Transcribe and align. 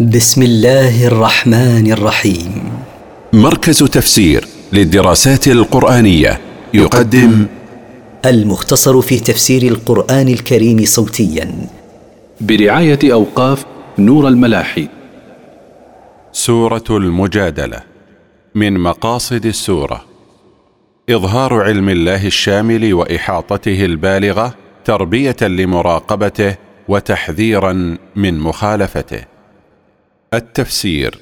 بسم 0.00 0.42
الله 0.42 1.06
الرحمن 1.06 1.92
الرحيم. 1.92 2.72
مركز 3.32 3.78
تفسير 3.78 4.44
للدراسات 4.72 5.48
القرآنية 5.48 6.40
يقدم 6.74 7.46
المختصر 8.24 9.00
في 9.00 9.20
تفسير 9.20 9.62
القرآن 9.62 10.28
الكريم 10.28 10.84
صوتيا. 10.84 11.68
برعاية 12.40 12.98
أوقاف 13.04 13.64
نور 13.98 14.28
الملاحي. 14.28 14.88
سورة 16.32 16.84
المجادلة 16.90 17.80
من 18.54 18.80
مقاصد 18.80 19.46
السورة. 19.46 20.04
إظهار 21.10 21.54
علم 21.54 21.88
الله 21.88 22.26
الشامل 22.26 22.94
وإحاطته 22.94 23.84
البالغة 23.84 24.54
تربية 24.84 25.36
لمراقبته 25.42 26.56
وتحذيرا 26.88 27.96
من 28.16 28.38
مخالفته. 28.38 29.33
التفسير. 30.36 31.18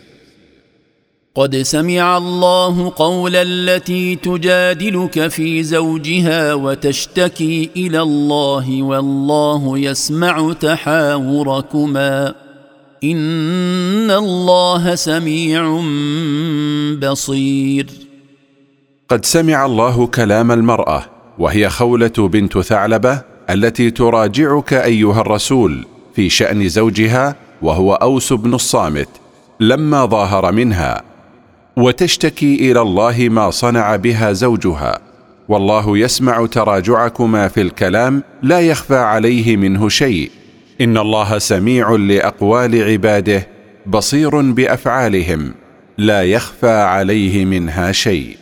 قد 1.34 1.56
سمع 1.56 2.16
الله 2.16 2.92
قول 2.96 3.36
التي 3.36 4.14
تجادلك 4.16 5.28
في 5.28 5.62
زوجها 5.62 6.54
وتشتكي 6.54 7.70
إلى 7.76 8.02
الله 8.02 8.82
والله 8.82 9.78
يسمع 9.78 10.52
تحاوركما. 10.52 12.34
إن 13.04 14.10
الله 14.10 14.94
سميع 14.94 15.82
بصير. 17.02 17.86
قد 19.08 19.24
سمع 19.24 19.66
الله 19.66 20.06
كلام 20.06 20.52
المرأة 20.52 21.04
وهي 21.38 21.70
خولة 21.70 22.12
بنت 22.18 22.58
ثعلبة 22.58 23.22
التي 23.50 23.90
تراجعك 23.90 24.72
أيها 24.72 25.20
الرسول 25.20 25.86
في 26.14 26.28
شأن 26.28 26.68
زوجها 26.68 27.36
وهو 27.62 27.94
أوس 27.94 28.32
بن 28.32 28.54
الصامت 28.54 29.08
لما 29.60 30.06
ظاهر 30.06 30.52
منها. 30.52 31.02
وتشتكي 31.76 32.54
إلى 32.54 32.80
الله 32.80 33.28
ما 33.30 33.50
صنع 33.50 33.96
بها 33.96 34.32
زوجها. 34.32 34.98
والله 35.48 35.98
يسمع 35.98 36.46
تراجعكما 36.46 37.48
في 37.48 37.60
الكلام 37.60 38.22
لا 38.42 38.60
يخفى 38.60 38.96
عليه 38.96 39.56
منه 39.56 39.88
شيء. 39.88 40.30
إن 40.80 40.98
الله 40.98 41.38
سميع 41.38 41.90
لأقوال 41.90 42.84
عباده 42.84 43.48
بصير 43.86 44.40
بأفعالهم 44.40 45.54
لا 45.98 46.22
يخفى 46.22 46.70
عليه 46.70 47.44
منها 47.44 47.92
شيء. 47.92 48.41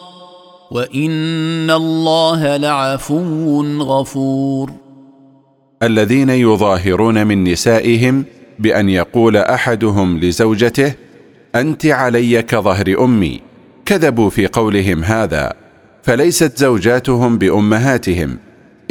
وان 0.71 1.69
الله 1.69 2.57
لعفو 2.57 3.61
غفور. 3.79 4.71
الذين 5.83 6.29
يظاهرون 6.29 7.27
من 7.27 7.43
نسائهم 7.43 8.25
بأن 8.59 8.89
يقول 8.89 9.37
أحدهم 9.37 10.19
لزوجته 10.19 10.93
أنت 11.55 11.85
علي 11.85 12.41
كظهر 12.41 13.03
أمي. 13.03 13.41
كذبوا 13.85 14.29
في 14.29 14.47
قولهم 14.47 15.03
هذا 15.03 15.53
فليست 16.03 16.57
زوجاتهم 16.57 17.37
بأمهاتهم 17.37 18.37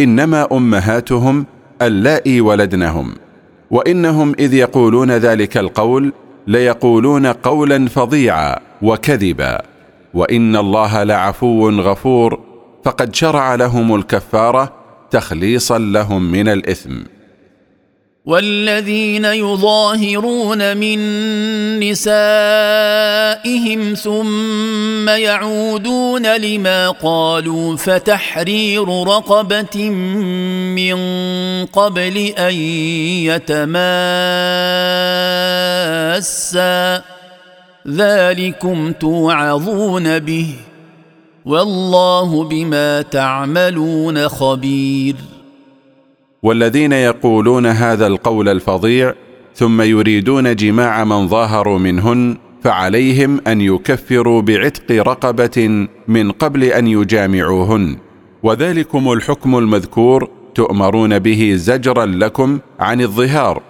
إنما 0.00 0.48
أمهاتهم 0.52 1.46
اللائي 1.82 2.40
ولدنهم. 2.40 3.14
وإنهم 3.70 4.34
إذ 4.38 4.54
يقولون 4.54 5.10
ذلك 5.10 5.56
القول 5.56 6.12
ليقولون 6.46 7.26
قولا 7.26 7.88
فظيعا 7.88 8.58
وكذبا. 8.82 9.69
وإن 10.14 10.56
الله 10.56 11.02
لعفو 11.02 11.70
غفور 11.70 12.40
فقد 12.84 13.14
شرع 13.14 13.54
لهم 13.54 13.94
الكفارة 13.94 14.72
تخليصا 15.10 15.78
لهم 15.78 16.32
من 16.32 16.48
الإثم. 16.48 17.02
والذين 18.26 19.24
يظاهرون 19.24 20.76
من 20.76 20.98
نسائهم 21.80 22.20
ثم 23.94 25.08
يعودون 25.08 26.36
لما 26.36 26.90
قالوا 26.90 27.76
فتحرير 27.76 28.88
رقبة 28.88 29.90
من 29.90 30.96
قبل 31.66 32.16
أن 32.38 32.54
يتماسا. 36.20 37.19
ذلكم 37.88 38.92
توعظون 38.92 40.18
به. 40.18 40.46
والله 41.44 42.44
بما 42.44 43.02
تعملون 43.02 44.28
خبير. 44.28 45.14
والذين 46.42 46.92
يقولون 46.92 47.66
هذا 47.66 48.06
القول 48.06 48.48
الفظيع 48.48 49.14
ثم 49.54 49.82
يريدون 49.82 50.56
جماع 50.56 51.04
من 51.04 51.28
ظاهروا 51.28 51.78
منهن 51.78 52.36
فعليهم 52.64 53.40
أن 53.46 53.60
يكفروا 53.60 54.42
بعتق 54.42 54.90
رقبة 54.90 55.88
من 56.08 56.32
قبل 56.32 56.64
أن 56.64 56.86
يجامعوهن. 56.86 57.96
وذلكم 58.42 59.12
الحكم 59.12 59.58
المذكور 59.58 60.30
تؤمرون 60.54 61.18
به 61.18 61.52
زجرا 61.56 62.06
لكم 62.06 62.58
عن 62.80 63.00
الظهار. 63.00 63.62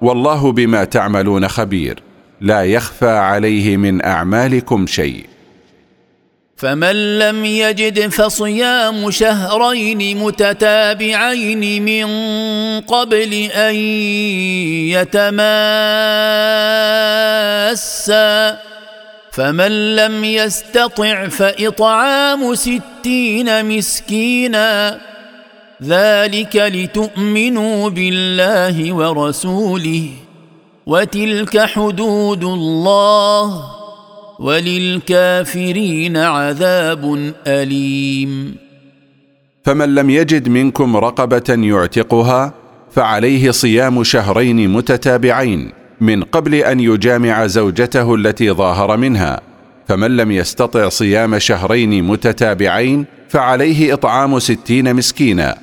والله 0.00 0.52
بما 0.52 0.84
تعملون 0.84 1.48
خبير. 1.48 2.13
لا 2.40 2.64
يخفى 2.64 3.10
عليه 3.10 3.76
من 3.76 4.04
أعمالكم 4.04 4.86
شيء. 4.86 5.26
فمن 6.56 7.18
لم 7.18 7.44
يجد 7.44 8.08
فصيام 8.08 9.10
شهرين 9.10 10.18
متتابعين 10.18 11.82
من 11.82 12.06
قبل 12.80 13.32
أن 13.52 13.74
يتماسا 17.74 18.58
فمن 19.32 19.96
لم 19.96 20.24
يستطع 20.24 21.28
فإطعام 21.28 22.54
ستين 22.54 23.66
مسكينا 23.66 25.00
ذلك 25.82 26.56
لتؤمنوا 26.56 27.90
بالله 27.90 28.92
ورسوله. 28.92 30.23
وتلك 30.86 31.58
حدود 31.58 32.44
الله 32.44 33.64
وللكافرين 34.40 36.16
عذاب 36.16 37.32
أليم. 37.46 38.56
فمن 39.64 39.94
لم 39.94 40.10
يجد 40.10 40.48
منكم 40.48 40.96
رقبة 40.96 41.44
يعتقها 41.48 42.54
فعليه 42.90 43.50
صيام 43.50 44.04
شهرين 44.04 44.68
متتابعين 44.70 45.72
من 46.00 46.22
قبل 46.22 46.54
أن 46.54 46.80
يجامع 46.80 47.46
زوجته 47.46 48.14
التي 48.14 48.50
ظاهر 48.50 48.96
منها. 48.96 49.40
فمن 49.88 50.16
لم 50.16 50.30
يستطع 50.30 50.88
صيام 50.88 51.38
شهرين 51.38 52.04
متتابعين 52.04 53.04
فعليه 53.28 53.94
إطعام 53.94 54.38
ستين 54.38 54.96
مسكينا. 54.96 55.58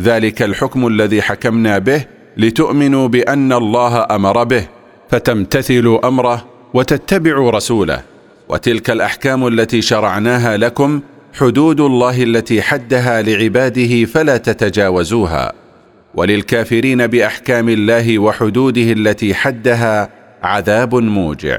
ذلك 0.00 0.42
الحكم 0.42 0.86
الذي 0.86 1.22
حكمنا 1.22 1.78
به 1.78 2.15
لتؤمنوا 2.36 3.08
بأن 3.08 3.52
الله 3.52 4.06
أمر 4.10 4.44
به 4.44 4.66
فتمتثلوا 5.10 6.08
أمره 6.08 6.46
وتتبعوا 6.74 7.50
رسوله. 7.50 8.02
وتلك 8.48 8.90
الأحكام 8.90 9.46
التي 9.46 9.82
شرعناها 9.82 10.56
لكم 10.56 11.00
حدود 11.34 11.80
الله 11.80 12.22
التي 12.22 12.62
حدها 12.62 13.22
لعباده 13.22 14.04
فلا 14.04 14.36
تتجاوزوها. 14.36 15.52
وللكافرين 16.14 17.06
بأحكام 17.06 17.68
الله 17.68 18.18
وحدوده 18.18 18.92
التي 18.92 19.34
حدها 19.34 20.08
عذاب 20.42 20.94
موجع. 20.94 21.58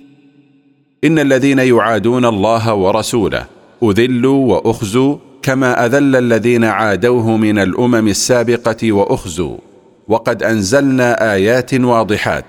إن 1.03 1.19
الذين 1.19 1.59
يعادون 1.59 2.25
الله 2.25 2.73
ورسوله 2.73 3.45
أذلوا 3.83 4.55
وأخزوا 4.55 5.17
كما 5.41 5.85
أذل 5.85 6.15
الذين 6.15 6.63
عادوه 6.63 7.37
من 7.37 7.59
الأمم 7.59 8.07
السابقة 8.07 8.91
وأخزوا 8.91 9.57
وقد 10.07 10.43
أنزلنا 10.43 11.33
آيات 11.33 11.73
واضحات 11.73 12.45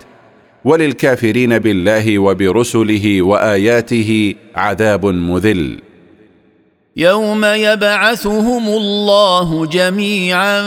وللكافرين 0.65 1.59
بالله 1.59 2.19
وبرسله 2.19 3.23
وآياته 3.23 4.35
عذاب 4.57 5.07
مذل. 5.07 5.81
يوم 6.97 7.45
يبعثهم 7.45 8.69
الله 8.69 9.67
جميعا 9.67 10.63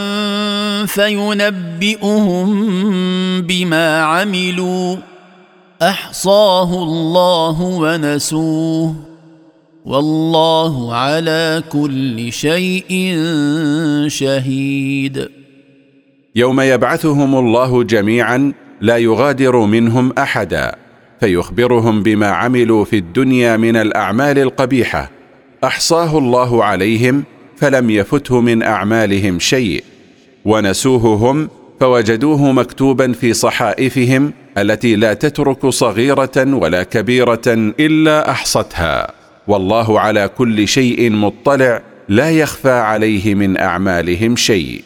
فينبئهم 0.86 2.48
بما 3.42 4.02
عملوا. 4.02 5.15
أحصاه 5.82 6.84
الله 6.84 7.62
ونسوه 7.62 8.96
والله 9.86 10.96
على 10.96 11.64
كل 11.72 12.32
شيء 12.32 13.18
شهيد. 14.08 15.30
يوم 16.36 16.62
يبعثهم 16.62 17.36
الله 17.36 17.84
جميعا 17.84 18.54
لا 18.82 18.98
يغادر 18.98 19.60
منهم 19.60 20.14
أحدا 20.18 20.76
فيخبرهم 21.20 22.04
بما 22.04 22.28
عملوا 22.28 22.86
في 22.86 22.98
الدنيا 22.98 23.58
من 23.58 23.76
الأعمال 23.76 24.40
القبيحة. 24.40 25.12
أحصاه 25.64 26.18
الله 26.18 26.64
عليهم 26.64 27.24
فلم 27.58 27.90
يفته 27.90 28.42
من 28.42 28.64
أعمالهم 28.64 29.40
شيء 29.40 29.84
ونسوه 30.46 31.32
هم 31.32 31.50
فوجدوه 31.80 32.52
مكتوبا 32.52 33.12
في 33.12 33.34
صحائفهم 33.34 34.34
التي 34.58 34.96
لا 34.96 35.14
تترك 35.14 35.70
صغيرة 35.70 36.32
ولا 36.38 36.84
كبيرة 36.84 37.42
إلا 37.80 38.30
أحصتها. 38.32 39.12
والله 39.48 40.00
على 40.00 40.28
كل 40.38 40.68
شيء 40.68 41.12
مطلع 41.12 41.82
لا 42.10 42.32
يخفى 42.32 42.72
عليه 42.72 43.36
من 43.36 43.58
أعمالهم 43.58 44.36
شيء. 44.36 44.84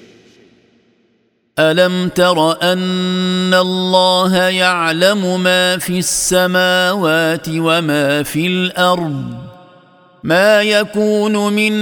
ألم 1.60 2.10
تر 2.10 2.62
أن 2.62 3.54
الله 3.54 4.36
يعلم 4.36 5.44
ما 5.44 5.78
في 5.78 6.00
السماوات 6.00 7.48
وما 7.50 8.24
في 8.24 8.48
الأرض؟ 8.48 9.49
ما 10.24 10.62
يكون 10.62 11.54
من 11.54 11.74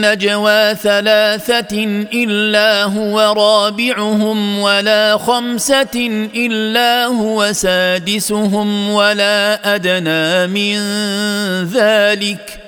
نجوى 0.00 0.74
ثلاثة 0.74 1.84
إلا 2.14 2.84
هو 2.84 3.20
رابعهم 3.36 4.58
ولا 4.58 5.16
خمسة 5.18 6.28
إلا 6.34 7.04
هو 7.04 7.52
سادسهم 7.52 8.90
ولا 8.90 9.74
أدنى 9.74 10.46
من 10.46 10.76
ذلك 11.64 12.60
ۖ 12.62 12.65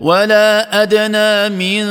ولا 0.00 0.82
أدنى 0.82 1.56
من 1.56 1.84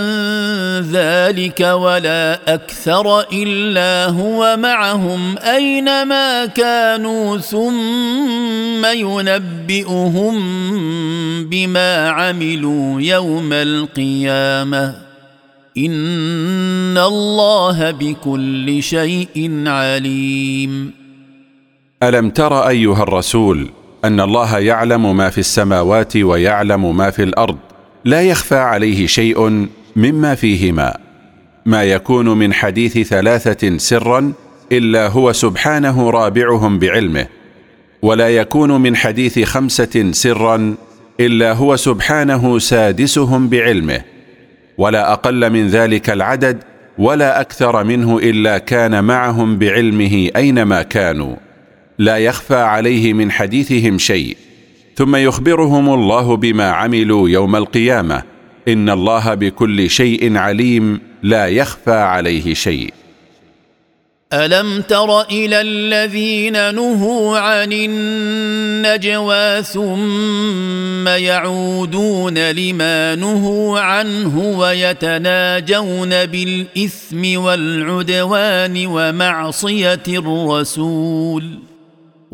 ذلك 0.91 1.59
ولا 1.59 2.53
أكثر 2.53 3.19
إلا 3.33 4.09
هو 4.09 4.57
معهم 4.59 5.37
أينما 5.37 6.45
كانوا 6.45 7.37
ثم 7.37 8.85
ينبئهم 8.85 10.35
بما 11.49 12.09
عملوا 12.09 13.01
يوم 13.01 13.53
القيامة. 13.53 14.95
إن 15.77 16.97
الله 16.97 17.91
بكل 17.91 18.83
شيء 18.83 19.63
عليم. 19.67 20.91
ألم 22.03 22.29
تر 22.29 22.67
أيها 22.67 23.03
الرسول 23.03 23.69
أن 24.05 24.19
الله 24.19 24.59
يعلم 24.59 25.17
ما 25.17 25.29
في 25.29 25.37
السماوات 25.37 26.17
ويعلم 26.17 26.97
ما 26.97 27.11
في 27.11 27.23
الأرض؟ 27.23 27.57
لا 28.05 28.21
يخفى 28.21 28.55
عليه 28.55 29.07
شيء 29.07 29.67
مما 29.95 30.35
فيهما 30.35 30.97
ما 31.65 31.83
يكون 31.83 32.37
من 32.37 32.53
حديث 32.53 32.97
ثلاثة 33.07 33.77
سرا 33.77 34.33
إلا 34.71 35.07
هو 35.07 35.33
سبحانه 35.33 36.09
رابعهم 36.09 36.79
بعلمه 36.79 37.27
ولا 38.01 38.29
يكون 38.29 38.81
من 38.81 38.95
حديث 38.95 39.39
خمسة 39.39 40.11
سرا 40.11 40.75
إلا 41.19 41.53
هو 41.53 41.75
سبحانه 41.75 42.59
سادسهم 42.59 43.49
بعلمه 43.49 44.01
ولا 44.77 45.13
أقل 45.13 45.49
من 45.49 45.67
ذلك 45.67 46.09
العدد 46.09 46.63
ولا 46.97 47.41
أكثر 47.41 47.83
منه 47.83 48.17
إلا 48.17 48.57
كان 48.57 49.03
معهم 49.03 49.57
بعلمه 49.57 50.29
أينما 50.35 50.81
كانوا. 50.81 51.35
لا 51.97 52.17
يخفى 52.17 52.55
عليه 52.55 53.13
من 53.13 53.31
حديثهم 53.31 53.97
شيء. 53.97 54.37
ثم 54.95 55.15
يخبرهم 55.15 55.93
الله 55.93 56.35
بما 56.35 56.69
عملوا 56.69 57.29
يوم 57.29 57.55
القيامة. 57.55 58.23
إن 58.67 58.89
الله 58.89 59.33
بكل 59.33 59.89
شيء 59.89 60.37
عليم 60.37 60.99
لا 61.23 61.47
يخفى 61.47 61.91
عليه 61.91 62.53
شيء. 62.53 62.93
ألم 64.33 64.81
تر 64.81 65.21
إلى 65.21 65.61
الذين 65.61 66.75
نهوا 66.75 67.39
عن 67.39 67.73
النجوى 67.73 69.63
ثم 69.63 71.07
يعودون 71.07 72.51
لما 72.51 73.15
نهوا 73.15 73.79
عنه 73.79 74.59
ويتناجون 74.59 76.25
بالإثم 76.25 77.39
والعدوان 77.39 78.85
ومعصية 78.87 80.03
الرسول 80.07 81.43
ۖ؟ 81.71 81.74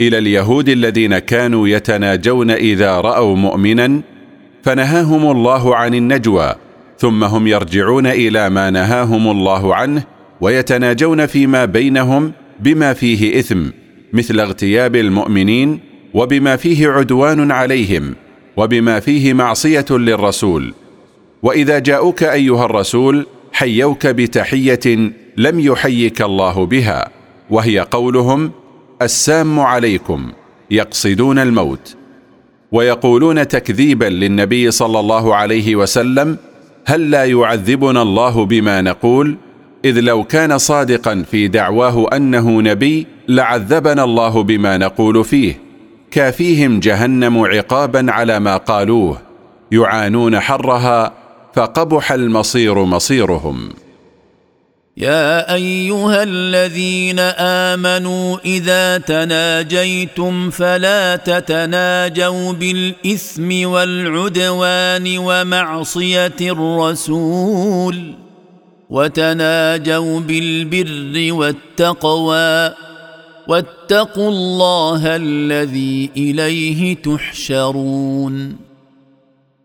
إلى 0.00 0.18
اليهود 0.18 0.68
الذين 0.68 1.18
كانوا 1.18 1.68
يتناجون 1.68 2.50
إذا 2.50 3.00
رأوا 3.00 3.36
مؤمنا 3.36 4.00
فنهاهم 4.62 5.30
الله 5.30 5.76
عن 5.76 5.94
النجوى 5.94 6.54
ثم 6.98 7.24
هم 7.24 7.46
يرجعون 7.46 8.06
إلى 8.06 8.50
ما 8.50 8.70
نهاهم 8.70 9.30
الله 9.30 9.74
عنه 9.74 10.04
ويتناجون 10.40 11.26
فيما 11.26 11.64
بينهم 11.64 12.32
بما 12.60 12.92
فيه 12.92 13.40
إثم 13.40 13.62
مثل 14.12 14.40
اغتياب 14.40 14.96
المؤمنين 14.96 15.80
وبما 16.14 16.56
فيه 16.56 16.88
عدوان 16.88 17.50
عليهم 17.50 18.14
وبما 18.56 19.00
فيه 19.00 19.32
معصية 19.32 19.84
للرسول. 19.90 20.74
وإذا 21.42 21.78
جاءوك 21.78 22.22
أيها 22.22 22.64
الرسول 22.64 23.26
حيوك 23.52 24.06
بتحية 24.06 25.12
لم 25.36 25.60
يحيك 25.60 26.22
الله 26.22 26.66
بها 26.66 27.08
وهي 27.50 27.80
قولهم 27.80 28.50
السام 29.04 29.60
عليكم 29.60 30.32
يقصدون 30.70 31.38
الموت 31.38 31.96
ويقولون 32.72 33.48
تكذيبا 33.48 34.04
للنبي 34.04 34.70
صلى 34.70 35.00
الله 35.00 35.34
عليه 35.34 35.76
وسلم 35.76 36.36
هل 36.86 37.10
لا 37.10 37.24
يعذبنا 37.24 38.02
الله 38.02 38.44
بما 38.44 38.80
نقول؟ 38.80 39.36
إذ 39.84 40.00
لو 40.00 40.24
كان 40.24 40.58
صادقا 40.58 41.24
في 41.30 41.48
دعواه 41.48 42.08
أنه 42.16 42.62
نبي 42.62 43.06
لعذبنا 43.28 44.04
الله 44.04 44.42
بما 44.42 44.78
نقول 44.78 45.24
فيه. 45.24 45.60
كافيهم 46.10 46.80
جهنم 46.80 47.38
عقابا 47.38 48.12
على 48.12 48.40
ما 48.40 48.56
قالوه 48.56 49.18
يعانون 49.72 50.40
حرها 50.40 51.12
فقبح 51.54 52.12
المصير 52.12 52.84
مصيرهم. 52.84 53.68
يا 54.96 55.54
أيها 55.54 56.22
الذين 56.22 57.18
آمنوا 57.18 58.38
إذا 58.44 58.98
تناجيتم 58.98 60.50
فلا 60.50 61.16
تتناجوا 61.16 62.52
بالإثم 62.52 63.66
والعدوان 63.68 65.18
ومعصية 65.18 66.40
الرسول 66.40 68.14
وتناجوا 68.90 70.20
بالبر 70.20 71.32
والتقوى 71.32 72.74
واتقوا 73.48 74.28
الله 74.28 75.16
الذي 75.16 76.10
إليه 76.16 76.96
تحشرون. 76.96 78.56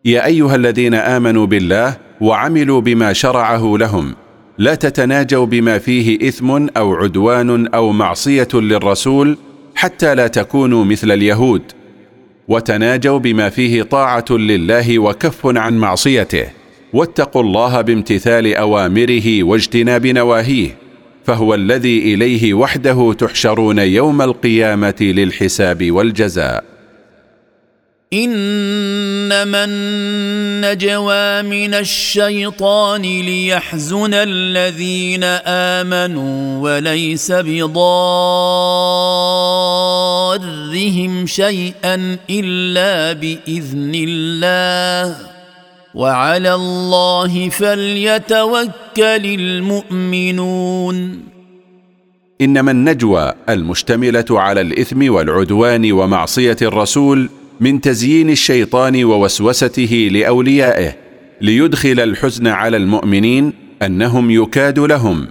يا 0.06 0.26
أيها 0.26 0.56
الذين 0.56 0.94
آمنوا 0.94 1.46
بالله 1.46 1.98
وعملوا 2.22 2.82
بما 2.82 3.14
شرعه 3.14 3.76
لهم 3.78 4.16
لا 4.60 4.76
تتناجوا 4.76 5.46
بما 5.46 5.78
فيه 5.78 6.28
إثم 6.28 6.68
أو 6.78 6.94
عدوان 6.94 7.68
أو 7.68 7.92
معصية 7.92 8.48
للرسول 8.54 9.38
حتى 9.76 10.16
لا 10.16 10.28
تكونوا 10.28 10.86
مثل 10.86 11.12
اليهود. 11.12 11.62
وتناجوا 12.48 13.20
بما 13.20 13.50
فيه 13.50 13.84
طاعة 13.84 14.26
لله 14.30 15.00
وكف 15.00 15.40
عن 15.46 15.78
معصيته. 15.78 16.46
واتقوا 16.94 17.42
الله 17.42 17.82
بامتثال 17.82 18.56
أوامره 18.56 19.44
واجتناب 19.44 20.08
نواهيه. 20.08 20.78
فهو 21.26 21.54
الذي 21.54 22.14
إليه 22.14 22.54
وحده 22.54 23.14
تحشرون 23.14 23.80
يوم 23.80 24.22
القيامة 24.22 24.96
للحساب 25.02 25.92
والجزاء. 25.92 26.79
إنما 28.14 29.64
النجوى 29.64 31.42
من 31.42 31.74
الشيطان 31.74 33.02
ليحزن 33.02 34.14
الذين 34.14 35.24
آمنوا 35.46 36.62
وليس 36.62 37.32
بضارهم 37.32 37.76
شيئا 41.26 42.18
إلا 42.30 43.14
بإذن 43.14 43.92
الله. 43.96 45.16
وعلى 45.94 46.54
الله 46.54 47.50
فليتوكل 47.50 49.26
المؤمنون. 49.40 51.20
إنما 52.42 52.72
النجوى 52.72 53.34
المشتملة 53.50 54.26
على 54.32 54.62
الإثم 54.62 55.14
والعدوان 55.14 55.92
ومعصية 55.92 56.58
الرسول 56.62 57.30
من 57.60 57.82
تزيين 57.82 58.30
الشيطان 58.30 59.04
ووسوسته 59.04 60.10
لأوليائه 60.12 60.96
ليدخل 61.42 62.00
الحزن 62.00 62.48
على 62.48 62.78
المؤمنين 62.78 63.54
أنهم 63.82 64.32
يكاد 64.32 64.80
لهم. 64.80 65.28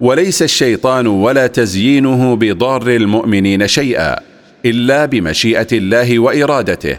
وليس 0.00 0.42
الشيطان 0.42 1.06
ولا 1.06 1.46
تزيينه 1.46 2.36
بضار 2.36 2.88
المؤمنين 2.88 3.68
شيئا 3.68 4.16
إلا 4.64 5.06
بمشيئة 5.06 5.66
الله 5.72 6.18
وإرادته. 6.18 6.98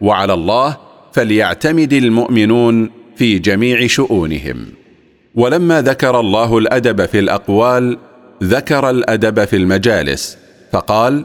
وعلى 0.00 0.34
الله 0.34 0.76
فليعتمد 1.12 1.92
المؤمنون 1.92 2.90
في 3.16 3.38
جميع 3.38 3.86
شؤونهم. 3.86 4.66
ولما 5.34 5.82
ذكر 5.82 6.20
الله 6.20 6.58
الأدب 6.58 7.06
في 7.06 7.18
الأقوال 7.18 7.98
ذكر 8.42 8.90
الأدب 8.90 9.44
في 9.44 9.56
المجالس 9.56 10.38
فقال 10.72 11.24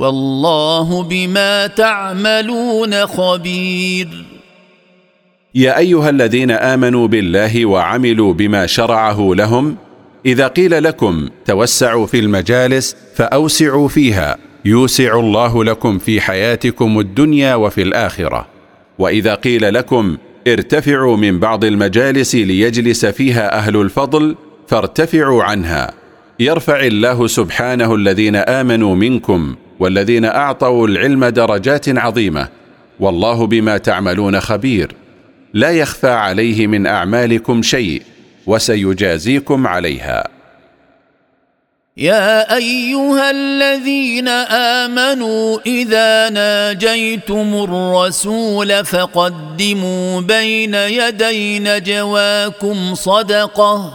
والله 0.00 1.02
بما 1.02 1.66
تعملون 1.66 3.06
خبير. 3.06 4.08
يا 5.54 5.78
أيها 5.78 6.10
الذين 6.10 6.50
آمنوا 6.50 7.08
بالله 7.08 7.66
وعملوا 7.66 8.34
بما 8.34 8.66
شرعه 8.66 9.30
لهم 9.34 9.76
إذا 10.26 10.46
قيل 10.46 10.84
لكم 10.84 11.28
توسعوا 11.44 12.06
في 12.06 12.18
المجالس 12.18 12.96
فأوسعوا 13.14 13.88
فيها 13.88 14.36
يوسع 14.64 15.18
الله 15.18 15.64
لكم 15.64 15.98
في 15.98 16.20
حياتكم 16.20 17.00
الدنيا 17.00 17.54
وفي 17.54 17.82
الآخرة. 17.82 18.46
وإذا 18.98 19.34
قيل 19.34 19.74
لكم 19.74 20.16
ارتفعوا 20.48 21.16
من 21.16 21.38
بعض 21.38 21.64
المجالس 21.64 22.34
ليجلس 22.34 23.06
فيها 23.06 23.58
أهل 23.58 23.76
الفضل 23.76 24.36
فارتفعوا 24.68 25.42
عنها. 25.42 25.92
يرفع 26.40 26.80
الله 26.80 27.26
سبحانه 27.26 27.94
الذين 27.94 28.36
آمنوا 28.36 28.94
منكم 28.94 29.54
والذين 29.80 30.24
أعطوا 30.24 30.86
العلم 30.86 31.24
درجات 31.24 31.88
عظيمة 31.88 32.48
والله 33.00 33.46
بما 33.46 33.78
تعملون 33.78 34.40
خبير. 34.40 34.94
لا 35.54 35.70
يخفى 35.70 36.10
عليه 36.10 36.66
من 36.66 36.86
أعمالكم 36.86 37.62
شيء 37.62 38.02
وسيجازيكم 38.46 39.66
عليها. 39.66 40.28
يا 41.96 42.56
أيها 42.56 43.30
الذين 43.30 44.28
آمنوا 44.78 45.58
إذا 45.66 46.28
ناجيتم 46.28 47.54
الرسول 47.54 48.84
فقدموا 48.84 50.20
بين 50.20 50.74
يدي 50.74 51.58
نجواكم 51.58 52.94
صدقة 52.94 53.92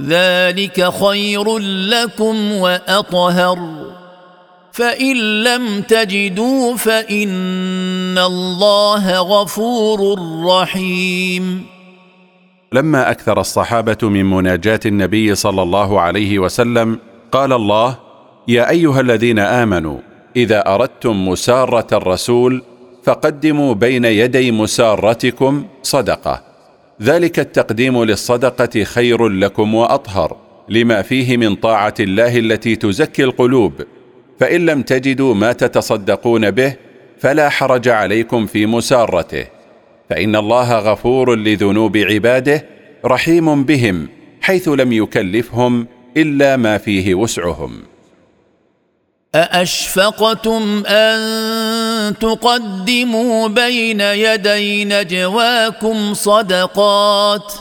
ذلك 0.00 0.90
خير 1.04 1.58
لكم 1.88 2.52
وأطهر. 2.52 3.91
فإن 4.72 5.16
لم 5.44 5.80
تجدوا 5.80 6.76
فإن 6.76 8.18
الله 8.18 9.20
غفور 9.20 10.18
رحيم. 10.44 11.66
لما 12.72 13.10
أكثر 13.10 13.40
الصحابة 13.40 13.98
من 14.02 14.24
مناجاة 14.30 14.80
النبي 14.86 15.34
صلى 15.34 15.62
الله 15.62 16.00
عليه 16.00 16.38
وسلم 16.38 16.98
قال 17.32 17.52
الله 17.52 17.98
يا 18.48 18.70
أيها 18.70 19.00
الذين 19.00 19.38
آمنوا 19.38 19.98
إذا 20.36 20.74
أردتم 20.74 21.28
مسارة 21.28 21.86
الرسول 21.92 22.62
فقدموا 23.04 23.74
بين 23.74 24.04
يدي 24.04 24.52
مسارتكم 24.52 25.64
صدقة. 25.82 26.42
ذلك 27.02 27.38
التقديم 27.38 28.04
للصدقة 28.04 28.84
خير 28.84 29.28
لكم 29.28 29.74
وأطهر 29.74 30.36
لما 30.68 31.02
فيه 31.02 31.36
من 31.36 31.54
طاعة 31.54 31.94
الله 32.00 32.38
التي 32.38 32.76
تزكي 32.76 33.24
القلوب. 33.24 33.72
فإن 34.42 34.66
لم 34.66 34.82
تجدوا 34.82 35.34
ما 35.34 35.52
تتصدقون 35.52 36.50
به 36.50 36.74
فلا 37.20 37.48
حرج 37.48 37.88
عليكم 37.88 38.46
في 38.46 38.66
مسارته. 38.66 39.46
فإن 40.10 40.36
الله 40.36 40.78
غفور 40.78 41.36
لذنوب 41.36 41.96
عباده 41.96 42.64
رحيم 43.04 43.64
بهم 43.64 44.08
حيث 44.40 44.68
لم 44.68 44.92
يكلفهم 44.92 45.86
إلا 46.16 46.56
ما 46.56 46.78
فيه 46.78 47.14
وسعهم. 47.14 47.82
أأشفقتم 49.34 50.82
أن 50.86 52.18
تقدموا 52.18 53.48
بين 53.48 54.00
يدي 54.00 54.84
نجواكم 54.84 56.14
صدقات؟ 56.14 57.52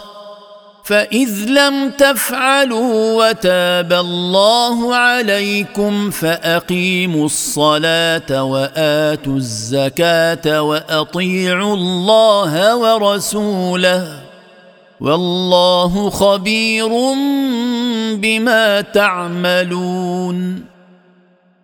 فإذ 0.91 1.45
لم 1.47 1.89
تفعلوا 1.89 2.93
وتاب 3.15 3.93
الله 3.93 4.95
عليكم 4.95 6.09
فأقيموا 6.09 7.25
الصلاة 7.25 8.43
وآتوا 8.43 9.35
الزكاة 9.35 10.61
وأطيعوا 10.61 11.75
الله 11.75 12.75
ورسوله 12.77 14.19
والله 14.99 16.09
خبير 16.09 16.89
بما 18.15 18.81
تعملون. 18.81 20.65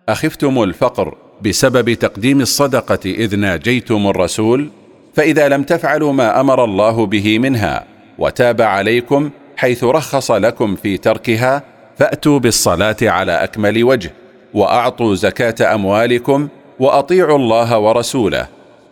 أخفتم 0.08 0.62
الفقر 0.62 1.16
بسبب 1.42 1.94
تقديم 1.94 2.40
الصدقة 2.40 3.04
إذ 3.06 3.36
ناجيتم 3.36 4.06
الرسول 4.06 4.70
فإذا 5.14 5.48
لم 5.48 5.62
تفعلوا 5.62 6.12
ما 6.12 6.40
أمر 6.40 6.64
الله 6.64 7.06
به 7.06 7.38
منها. 7.38 7.97
وتاب 8.18 8.60
عليكم 8.62 9.30
حيث 9.56 9.84
رخص 9.84 10.30
لكم 10.30 10.76
في 10.76 10.96
تركها 10.96 11.62
فأتوا 11.98 12.38
بالصلاة 12.38 12.96
على 13.02 13.32
أكمل 13.32 13.84
وجه 13.84 14.12
وأعطوا 14.54 15.14
زكاة 15.14 15.74
أموالكم 15.74 16.48
وأطيعوا 16.78 17.38
الله 17.38 17.78
ورسوله. 17.78 18.48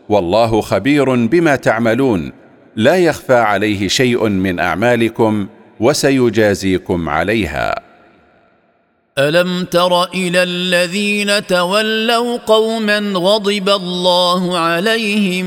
والله 0.08 0.60
خبير 0.60 1.26
بما 1.26 1.56
تعملون 1.56 2.32
لا 2.76 2.96
يخفى 2.96 3.34
عليه 3.34 3.88
شيء 3.88 4.28
من 4.28 4.60
أعمالكم 4.60 5.46
وسيجازيكم 5.80 7.08
عليها. 7.08 7.85
ألم 9.18 9.64
تر 9.64 10.04
إلى 10.04 10.42
الذين 10.42 11.46
تولوا 11.46 12.36
قوما 12.36 12.98
غضب 12.98 13.68
الله 13.68 14.58
عليهم 14.58 15.46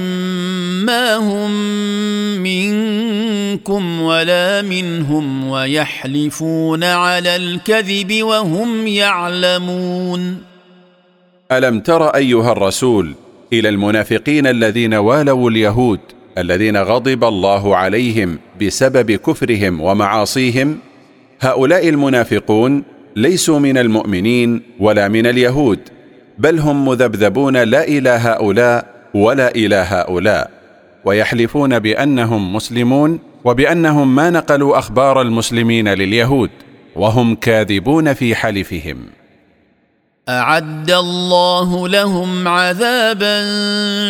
ما 0.86 1.16
هم 1.16 1.52
منكم 2.44 4.02
ولا 4.02 4.62
منهم 4.62 5.50
ويحلفون 5.50 6.84
على 6.84 7.36
الكذب 7.36 8.24
وهم 8.24 8.88
يعلمون 8.88 10.38
ألم 11.52 11.80
تر 11.80 12.08
أيها 12.08 12.52
الرسول 12.52 13.14
إلى 13.54 13.70
المنافقين 13.70 14.48
الذين 14.48 14.94
والوا 14.94 15.50
اليهود 15.50 16.00
الذين 16.38 16.78
غضب 16.78 17.24
الله 17.24 17.76
عليهم 17.76 18.40
بسبب 18.62 19.12
كفرهم 19.12 19.82
ومعاصيهم؟ 19.82 20.80
هؤلاء 21.42 21.90
المنافقون 21.90 22.84
ليسوا 23.20 23.60
من 23.60 23.78
المؤمنين 23.78 24.62
ولا 24.80 25.08
من 25.08 25.28
اليهود 25.28 25.80
بل 26.38 26.60
هم 26.60 26.88
مذبذبون 26.88 27.58
لا 27.58 27.84
إلى 27.84 28.10
هؤلاء 28.10 28.86
ولا 29.14 29.56
إلى 29.56 29.76
هؤلاء 29.76 30.52
ويحلفون 31.06 31.80
بأنهم 31.80 32.56
مسلمون 32.56 33.20
وبأنهم 33.44 34.16
ما 34.16 34.30
نقلوا 34.30 34.80
أخبار 34.80 35.22
المسلمين 35.22 35.88
لليهود 35.88 36.50
وهم 36.96 37.36
كاذبون 37.36 38.14
في 38.14 38.36
حلفهم. 38.36 38.98
أعد 40.30 40.92
الله 40.92 41.88
لهم 41.88 42.48
عذابا 42.48 43.38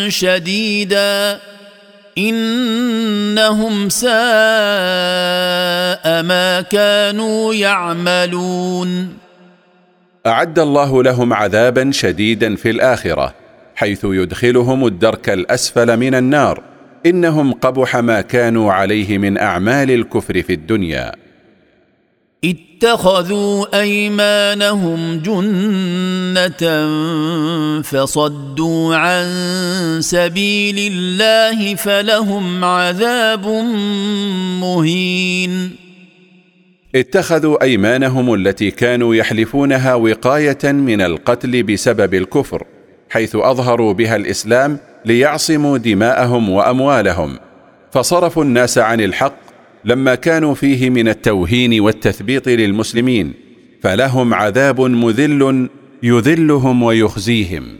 شديدا. 0.08 1.40
إنهم 2.28 3.88
ساء 3.88 4.10
ما 6.22 6.60
كانوا 6.60 7.54
يعملون. 7.54 9.18
أعد 10.26 10.58
الله 10.58 11.02
لهم 11.02 11.32
عذابا 11.32 11.90
شديدا 11.90 12.56
في 12.56 12.70
الآخرة 12.70 13.34
حيث 13.74 14.04
يدخلهم 14.04 14.86
الدرك 14.86 15.30
الأسفل 15.30 15.96
من 15.96 16.14
النار 16.14 16.62
إنهم 17.06 17.52
قبح 17.52 17.96
ما 17.96 18.20
كانوا 18.20 18.72
عليه 18.72 19.18
من 19.18 19.38
أعمال 19.38 19.90
الكفر 19.90 20.42
في 20.42 20.52
الدنيا. 20.52 21.29
اتخذوا 22.44 23.80
أيمانهم 23.80 25.18
جنة 25.18 26.62
فصدوا 27.82 28.96
عن 28.96 29.26
سبيل 30.00 30.92
الله 30.92 31.74
فلهم 31.74 32.64
عذاب 32.64 33.46
مهين. 34.60 35.70
اتخذوا 36.94 37.62
أيمانهم 37.62 38.34
التي 38.34 38.70
كانوا 38.70 39.14
يحلفونها 39.14 39.94
وقاية 39.94 40.72
من 40.72 41.00
القتل 41.00 41.62
بسبب 41.62 42.14
الكفر 42.14 42.66
حيث 43.10 43.36
أظهروا 43.36 43.92
بها 43.92 44.16
الإسلام 44.16 44.78
ليعصموا 45.04 45.78
دماءهم 45.78 46.50
وأموالهم 46.50 47.38
فصرفوا 47.92 48.44
الناس 48.44 48.78
عن 48.78 49.00
الحق 49.00 49.49
لما 49.84 50.14
كانوا 50.14 50.54
فيه 50.54 50.90
من 50.90 51.08
التوهين 51.08 51.80
والتثبيط 51.80 52.48
للمسلمين 52.48 53.34
فلهم 53.82 54.34
عذاب 54.34 54.80
مذل 54.80 55.68
يذلهم 56.02 56.82
ويخزيهم. 56.82 57.78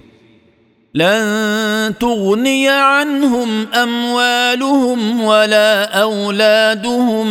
لن 0.95 1.95
تغني 2.01 2.69
عنهم 2.69 3.67
أموالهم 3.75 5.21
ولا 5.21 6.01
أولادهم 6.01 7.27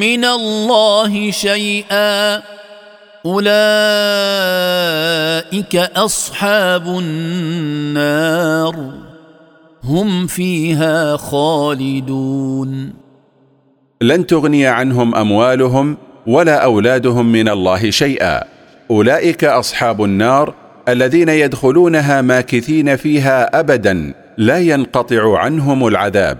من 0.00 0.24
الله 0.24 1.30
شيئا. 1.30 2.42
أولئك 3.26 3.56
أصحاب 5.76 6.88
النار. 6.88 8.74
هم 9.84 10.26
فيها 10.26 11.16
خالدون. 11.16 13.07
لن 14.00 14.26
تغني 14.26 14.66
عنهم 14.66 15.14
أموالهم 15.14 15.96
ولا 16.26 16.64
أولادهم 16.64 17.32
من 17.32 17.48
الله 17.48 17.90
شيئا. 17.90 18.44
أولئك 18.90 19.44
أصحاب 19.44 20.04
النار 20.04 20.54
الذين 20.88 21.28
يدخلونها 21.28 22.22
ماكثين 22.22 22.96
فيها 22.96 23.60
أبدا 23.60 24.14
لا 24.36 24.58
ينقطع 24.58 25.38
عنهم 25.38 25.86
العذاب. 25.86 26.38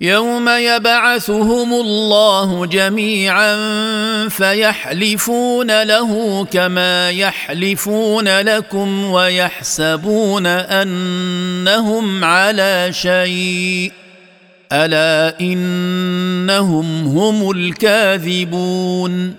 يوم 0.00 0.48
يبعثهم 0.48 1.72
الله 1.72 2.66
جميعا 2.66 3.56
فيحلفون 4.28 5.82
له 5.82 6.44
كما 6.44 7.10
يحلفون 7.10 8.40
لكم 8.40 9.04
ويحسبون 9.04 10.46
أنهم 10.46 12.24
على 12.24 12.88
شيء. 12.92 13.92
ألا 14.72 15.40
إنهم 15.40 17.06
هم 17.06 17.50
الكاذبون؟ 17.50 19.34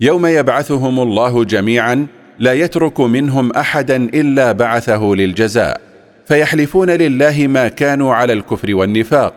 يوم 0.00 0.26
يبعثهم 0.26 1.00
الله 1.00 1.44
جميعا 1.44 2.06
لا 2.38 2.52
يترك 2.52 3.00
منهم 3.00 3.50
احدا 3.52 3.96
إلا 3.96 4.52
بعثه 4.52 5.04
للجزاء 5.04 5.80
فيحلفون 6.26 6.90
لله 6.90 7.46
ما 7.46 7.68
كانوا 7.68 8.14
على 8.14 8.32
الكفر 8.32 8.74
والنفاق 8.74 9.34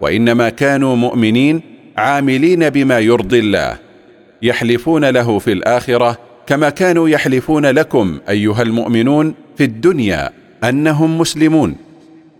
وإنما 0.00 0.48
كانوا 0.48 0.96
مؤمنين 0.96 1.60
عاملين 1.96 2.70
بما 2.70 2.98
يرضي 2.98 3.38
الله 3.38 3.76
يحلفون 4.42 5.04
له 5.04 5.38
في 5.38 5.52
الآخرة 5.52 6.18
كما 6.46 6.70
كانوا 6.70 7.08
يحلفون 7.08 7.66
لكم 7.66 8.18
أيها 8.28 8.62
المؤمنون 8.62 9.34
في 9.56 9.64
الدنيا 9.64 10.30
أنهم 10.64 11.18
مسلمون. 11.18 11.85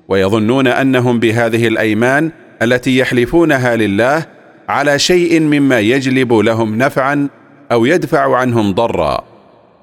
ويظنون 0.09 0.67
أنهم 0.67 1.21
بهذه 1.21 1.67
الأيمان 1.69 2.31
التي 2.63 2.99
يحلفونها 2.99 3.77
لله 3.77 4.27
على 4.69 4.99
شيء 4.99 5.41
مما 5.41 5.81
يجلب 5.81 6.33
لهم 6.33 6.79
نفعا 6.79 7.29
أو 7.73 7.85
يدفع 7.85 8.37
عنهم 8.37 8.73
ضرا. 8.73 9.25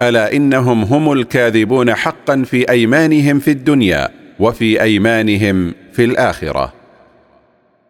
ألا 0.01 0.33
إنهم 0.33 0.83
هم 0.83 1.11
الكاذبون 1.11 1.95
حقا 1.95 2.43
في 2.45 2.69
أيمانهم 2.69 3.39
في 3.39 3.51
الدنيا 3.51 4.09
وفي 4.39 4.81
أيمانهم 4.81 5.73
في 5.93 6.05
الآخرة. 6.05 6.73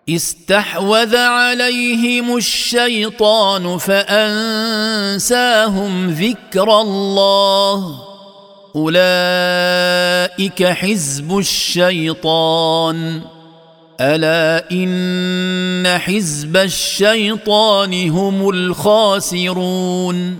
استحوذ 0.10 1.15
عليهم 1.15 2.38
الشيطان 2.38 3.78
فأنساهم 3.78 5.30
ذكر 6.10 6.82
الله. 6.82 8.12
أولئك 8.76 10.64
حزب 10.64 11.38
الشيطان. 11.38 13.22
ألا 14.02 14.72
إن 14.72 15.98
حزب 15.98 16.58
الشيطان 16.58 18.10
هم 18.10 18.50
الخاسرون. 18.50 20.38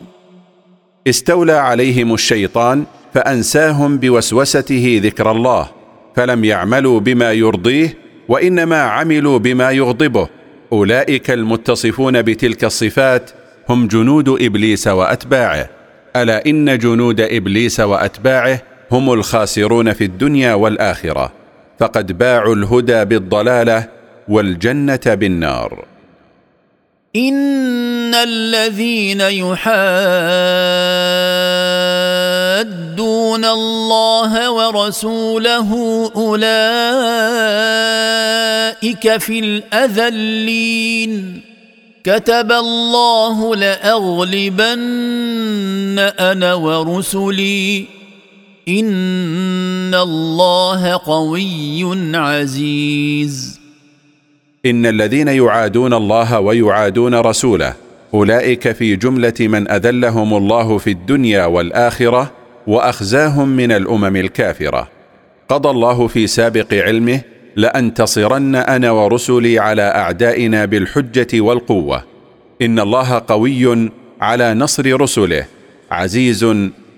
استولى 1.08 1.52
عليهم 1.52 2.14
الشيطان 2.14 2.86
فأنساهم 3.14 3.98
بوسوسته 3.98 5.02
ذكر 5.04 5.32
الله 5.32 5.70
فلم 6.16 6.44
يعملوا 6.44 7.00
بما 7.00 7.32
يرضيه 7.32 7.98
وإنما 8.30 8.82
عملوا 8.82 9.38
بما 9.40 9.72
يغضبه. 9.72 10.28
أولئك 10.72 11.32
المتصفون 11.32 12.22
بتلك 12.22 12.64
الصفات 12.64 13.32
هم 13.70 13.88
جنود 13.88 14.30
إبليس 14.30 14.88
وأتباعه. 14.88 15.83
ألا 16.16 16.46
إن 16.46 16.78
جنود 16.78 17.22
إبليس 17.22 17.80
وأتباعه 17.80 18.62
هم 18.92 19.14
الخاسرون 19.14 19.94
في 19.94 20.04
الدنيا 20.04 20.54
والآخرة 20.54 21.32
فقد 21.80 22.18
باعوا 22.18 22.56
الهدى 22.56 23.06
بالضلالة 23.06 23.88
والجنة 24.28 25.02
بالنار. 25.06 25.86
إن 27.16 28.14
الذين 28.16 29.22
يحادون 29.22 29.64
الله 33.46 34.52
ورسوله 34.52 35.70
أولئك 36.16 36.48
في 39.18 39.40
الأذلين. 39.40 41.14
كتب 42.04 42.52
الله 42.52 43.56
لأغلبن 43.56 44.80
أنا 46.00 46.54
ورسلي. 46.54 47.86
إن 48.70 49.96
الله 49.96 50.98
قوي 50.98 52.16
عزيز. 52.18 53.60
إن 54.66 54.86
الذين 54.86 55.28
يعادون 55.28 55.94
الله 55.94 56.40
ويعادون 56.40 57.16
رسوله 57.16 57.74
أولئك 58.14 58.72
في 58.72 58.96
جملة 58.96 59.34
من 59.40 59.72
أذلهم 59.72 60.34
الله 60.38 60.78
في 60.78 60.90
الدنيا 60.90 61.46
والآخرة 61.46 62.32
وأخزاهم 62.68 63.50
من 63.50 63.72
الأمم 63.72 64.16
الكافرة. 64.16 64.88
قضى 65.50 65.70
الله 65.70 66.08
في 66.08 66.28
سابق 66.28 66.74
علمه 66.74 67.22
لأنتصرن 67.56 68.56
أنا 68.56 68.92
ورسلي 68.92 69.60
على 69.60 69.82
أعدائنا 69.82 70.66
بالحجة 70.66 71.42
والقوة. 71.42 72.04
إن 72.62 72.80
الله 72.80 73.24
قوي 73.28 73.90
على 74.22 74.54
نصر 74.54 75.02
رسله 75.02 75.46
عزيز 75.92 76.46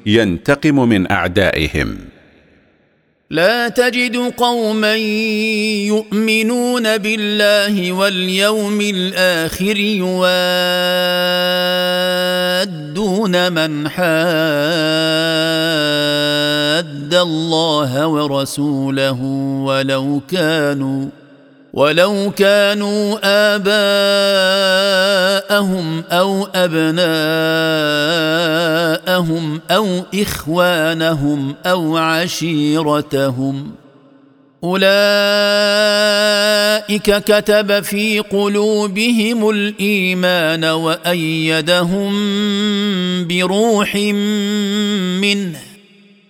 ينتقم 0.05 0.89
من 0.89 1.11
أعدائهم. 1.11 1.97
لا 3.29 3.67
تجد 3.69 4.15
قوما 4.37 4.95
يؤمنون 5.85 6.97
بالله 6.97 7.91
واليوم 7.91 8.81
الآخر 8.81 9.77
يوادون 9.77 10.31
من 13.51 13.89
حاد. 13.89 14.05
الله 17.15 18.07
ورسوله 18.07 19.21
ولو 19.65 20.21
كانوا 20.31 21.05
ولو 21.75 22.31
كانوا 22.37 23.17
آباءهم 23.55 24.85
أو 26.11 26.47
أبناءهم 26.55 26.95
أو 29.71 30.03
إخوانهم 30.15 31.55
أو 31.65 31.97
عشيرتهم. 31.97 33.71
أولئك 34.63 34.85
كتب 37.23 37.83
في 37.83 38.19
قلوبهم 38.19 39.49
الإيمان 39.49 40.65
وأيدهم 40.65 42.13
بروح 43.27 43.95
منه. 45.21 45.74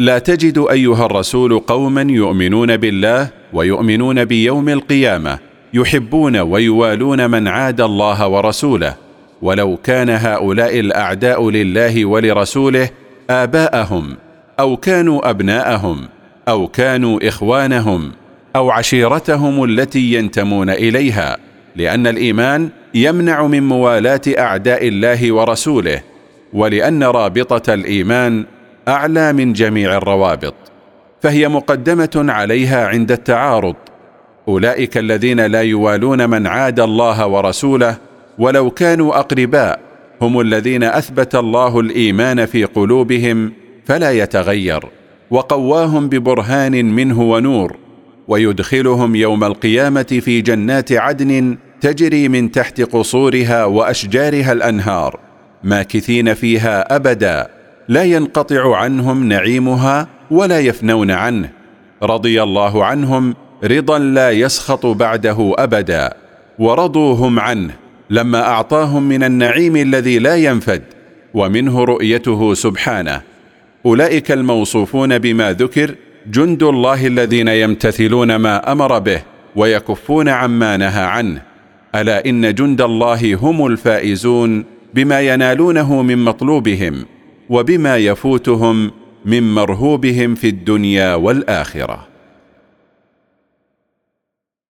لا 0.00 0.18
تجد 0.18 0.66
أيها 0.70 1.06
الرسول 1.06 1.58
قوما 1.58 2.02
يؤمنون 2.02 2.76
بالله 2.76 3.28
ويؤمنون 3.52 4.24
بيوم 4.24 4.68
القيامة 4.68 5.38
يحبون 5.74 6.36
ويوالون 6.36 7.30
من 7.30 7.48
عاد 7.48 7.80
الله 7.80 8.28
ورسوله. 8.28 8.96
ولو 9.42 9.76
كان 9.76 10.10
هؤلاء 10.10 10.80
الأعداء 10.80 11.50
لله 11.50 12.04
ولرسوله 12.04 12.90
آباءهم 13.30 14.16
أو 14.60 14.76
كانوا 14.76 15.30
أبناءهم 15.30 16.08
أو 16.48 16.68
كانوا 16.68 17.28
إخوانهم 17.28 18.12
أو 18.56 18.70
عشيرتهم 18.70 19.64
التي 19.64 20.14
ينتمون 20.14 20.70
إليها 20.70 21.36
لأن 21.76 22.06
الإيمان 22.06 22.68
يمنع 22.94 23.46
من 23.46 23.62
موالاة 23.68 24.20
أعداء 24.38 24.88
الله 24.88 25.32
ورسوله 25.32 26.02
ولأن 26.52 27.02
رابطة 27.02 27.74
الإيمان 27.74 28.44
أعلى 28.88 29.32
من 29.32 29.52
جميع 29.52 29.96
الروابط 29.96 30.54
فهي 31.22 31.48
مقدمة 31.48 32.10
عليها 32.16 32.86
عند 32.86 33.12
التعارض. 33.12 33.76
أولئك 34.48 34.98
الذين 34.98 35.40
لا 35.40 35.62
يوالون 35.62 36.30
من 36.30 36.46
عاد 36.46 36.80
الله 36.80 37.26
ورسوله 37.26 37.96
ولو 38.38 38.70
كانوا 38.70 39.18
أقرباء 39.18 39.80
هم 40.22 40.40
الذين 40.40 40.82
أثبت 40.84 41.34
الله 41.34 41.80
الإيمان 41.80 42.46
في 42.46 42.64
قلوبهم 42.64 43.52
فلا 43.84 44.10
يتغير. 44.10 44.84
وقواهم 45.30 46.08
ببرهان 46.08 46.84
منه 46.84 47.22
ونور 47.22 47.76
ويدخلهم 48.28 49.16
يوم 49.16 49.44
القيامة 49.44 50.02
في 50.02 50.40
جنات 50.40 50.92
عدن 50.92 51.56
تجري 51.80 52.28
من 52.28 52.50
تحت 52.50 52.80
قصورها 52.80 53.64
وأشجارها 53.64 54.52
الأنهار 54.52 55.20
ماكثين 55.64 56.34
فيها 56.34 56.96
أبدا. 56.96 57.59
لا 57.90 58.04
ينقطع 58.04 58.76
عنهم 58.76 59.28
نعيمها 59.28 60.08
ولا 60.30 60.60
يفنون 60.60 61.10
عنه. 61.10 61.50
رضي 62.02 62.42
الله 62.42 62.84
عنهم 62.84 63.34
رضا 63.64 63.98
لا 63.98 64.30
يسخط 64.30 64.86
بعده 64.86 65.54
أبدا. 65.58 66.14
ورضوا 66.58 67.14
هم 67.14 67.40
عنه 67.40 67.70
لما 68.10 68.40
أعطاهم 68.42 69.02
من 69.02 69.22
النعيم 69.22 69.76
الذي 69.76 70.18
لا 70.18 70.36
ينفد 70.36 70.82
ومنه 71.34 71.84
رؤيته 71.84 72.54
سبحانه. 72.54 73.20
أولئك 73.86 74.32
الموصوفون 74.32 75.18
بما 75.18 75.52
ذكر 75.52 75.94
جند 76.26 76.62
الله 76.62 77.06
الذين 77.06 77.48
يمتثلون 77.48 78.36
ما 78.36 78.72
أمر 78.72 78.98
به 78.98 79.22
ويكفون 79.56 80.28
عما 80.28 80.76
نهى 80.76 81.04
عنه. 81.04 81.42
ألا 81.94 82.26
إن 82.26 82.54
جند 82.54 82.80
الله 82.80 83.34
هم 83.34 83.66
الفائزون 83.66 84.64
بما 84.94 85.20
ينالونه 85.20 86.02
من 86.02 86.18
مطلوبهم. 86.18 87.04
وبما 87.50 87.96
يفوتهم 87.96 88.90
من 89.24 89.54
مرهوبهم 89.54 90.34
في 90.34 90.48
الدنيا 90.48 91.14
والآخرة. 91.14 92.09